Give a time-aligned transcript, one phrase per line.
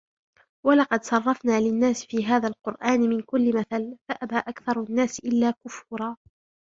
[0.65, 6.17] ولقد صرفنا للناس في هذا القرآن من كل مثل فأبى أكثر الناس إلا كفورا